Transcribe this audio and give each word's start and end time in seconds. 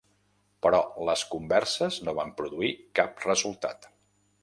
Però 0.65 0.79
les 1.09 1.25
converses 1.35 2.01
no 2.09 2.17
van 2.23 2.35
produir 2.43 2.75
cap 3.01 3.25
resultat. 3.31 3.91